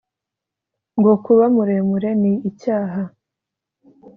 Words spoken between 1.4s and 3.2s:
muremure ni icyaha